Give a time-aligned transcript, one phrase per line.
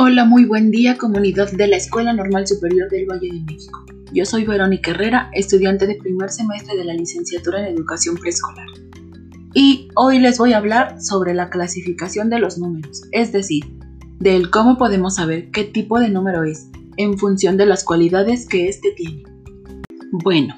[0.00, 3.84] Hola, muy buen día comunidad de la Escuela Normal Superior del Valle de México.
[4.12, 8.68] Yo soy Verónica Herrera, estudiante de primer semestre de la licenciatura en Educación Preescolar.
[9.54, 13.64] Y hoy les voy a hablar sobre la clasificación de los números, es decir,
[14.20, 18.68] del cómo podemos saber qué tipo de número es en función de las cualidades que
[18.68, 19.24] éste tiene.
[20.12, 20.54] Bueno,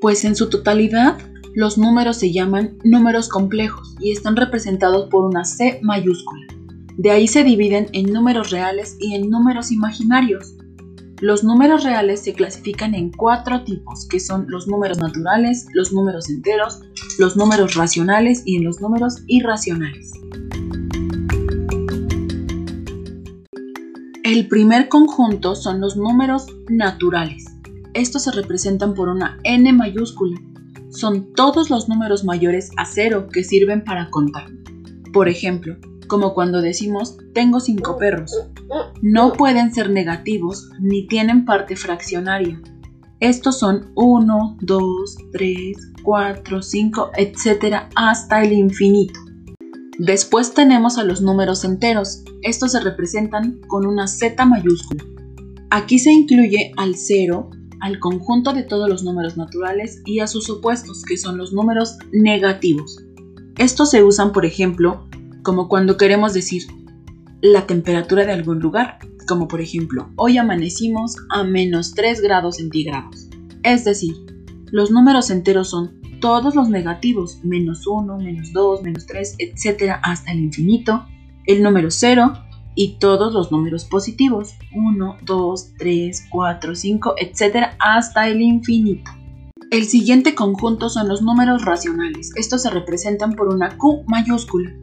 [0.00, 1.18] pues en su totalidad
[1.54, 6.57] los números se llaman números complejos y están representados por una C mayúscula.
[6.98, 10.56] De ahí se dividen en números reales y en números imaginarios.
[11.20, 16.28] Los números reales se clasifican en cuatro tipos, que son los números naturales, los números
[16.28, 16.80] enteros,
[17.20, 20.10] los números racionales y en los números irracionales.
[24.24, 27.44] El primer conjunto son los números naturales.
[27.94, 30.40] Estos se representan por una n mayúscula.
[30.90, 34.48] Son todos los números mayores a cero que sirven para contar.
[35.12, 35.76] Por ejemplo,
[36.08, 38.32] como cuando decimos tengo cinco perros.
[39.02, 42.60] No pueden ser negativos ni tienen parte fraccionaria.
[43.20, 47.76] Estos son 1, 2, 3, 4, 5, etc.
[47.94, 49.20] hasta el infinito.
[49.98, 52.22] Después tenemos a los números enteros.
[52.42, 55.04] Estos se representan con una Z mayúscula.
[55.70, 57.50] Aquí se incluye al cero,
[57.80, 61.98] al conjunto de todos los números naturales y a sus opuestos, que son los números
[62.12, 63.04] negativos.
[63.56, 65.07] Estos se usan, por ejemplo,
[65.48, 66.64] como cuando queremos decir
[67.40, 73.30] la temperatura de algún lugar, como por ejemplo, hoy amanecimos a menos 3 grados centígrados.
[73.62, 74.14] Es decir,
[74.70, 79.94] los números enteros son todos los negativos, menos 1, menos 2, menos 3, etc.
[80.02, 81.06] hasta el infinito,
[81.46, 82.30] el número 0
[82.74, 87.68] y todos los números positivos, 1, 2, 3, 4, 5, etc.
[87.78, 89.10] hasta el infinito.
[89.70, 92.32] El siguiente conjunto son los números racionales.
[92.36, 94.74] Estos se representan por una Q mayúscula.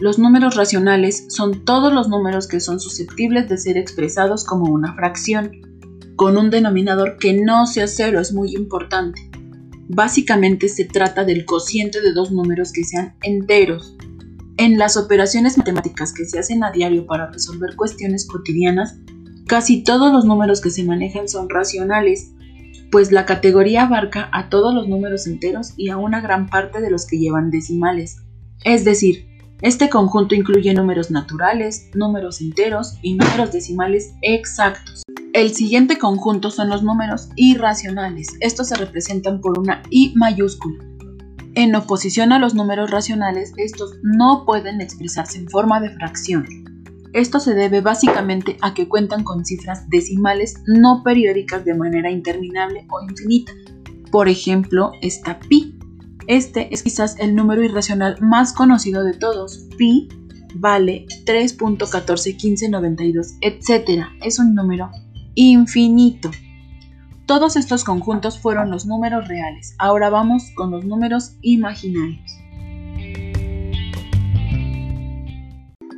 [0.00, 4.94] Los números racionales son todos los números que son susceptibles de ser expresados como una
[4.94, 5.50] fracción,
[6.16, 9.30] con un denominador que no sea cero, es muy importante.
[9.88, 13.94] Básicamente se trata del cociente de dos números que sean enteros.
[14.56, 18.96] En las operaciones matemáticas que se hacen a diario para resolver cuestiones cotidianas,
[19.46, 22.32] casi todos los números que se manejan son racionales,
[22.90, 26.90] pues la categoría abarca a todos los números enteros y a una gran parte de
[26.90, 28.16] los que llevan decimales.
[28.64, 29.29] Es decir,
[29.62, 35.02] este conjunto incluye números naturales, números enteros y números decimales exactos.
[35.34, 38.28] El siguiente conjunto son los números irracionales.
[38.40, 40.82] Estos se representan por una I mayúscula.
[41.54, 46.46] En oposición a los números racionales, estos no pueden expresarse en forma de fracción.
[47.12, 52.86] Esto se debe básicamente a que cuentan con cifras decimales no periódicas de manera interminable
[52.88, 53.52] o infinita.
[54.10, 55.69] Por ejemplo, está pi.
[56.30, 59.66] Este es quizás el número irracional más conocido de todos.
[59.76, 60.08] Pi
[60.54, 64.04] vale 3.141592, etc.
[64.22, 64.92] Es un número
[65.34, 66.30] infinito.
[67.26, 69.74] Todos estos conjuntos fueron los números reales.
[69.80, 72.30] Ahora vamos con los números imaginarios.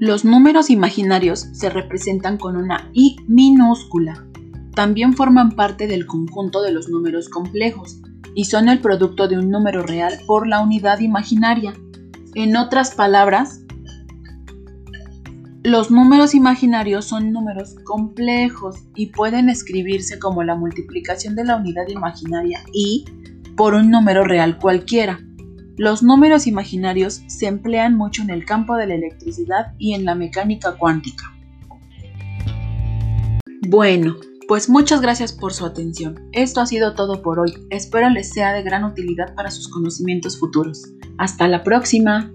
[0.00, 4.26] Los números imaginarios se representan con una i minúscula.
[4.74, 8.00] También forman parte del conjunto de los números complejos
[8.36, 11.72] y son el producto de un número real por la unidad imaginaria.
[12.34, 13.62] En otras palabras,
[15.64, 21.88] los números imaginarios son números complejos y pueden escribirse como la multiplicación de la unidad
[21.88, 23.06] imaginaria i
[23.56, 25.18] por un número real cualquiera.
[25.78, 30.14] Los números imaginarios se emplean mucho en el campo de la electricidad y en la
[30.14, 31.34] mecánica cuántica.
[33.66, 34.16] Bueno,
[34.48, 36.28] pues muchas gracias por su atención.
[36.32, 37.52] Esto ha sido todo por hoy.
[37.70, 40.84] Espero les sea de gran utilidad para sus conocimientos futuros.
[41.18, 42.32] Hasta la próxima.